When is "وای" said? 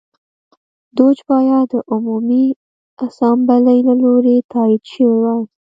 5.23-5.41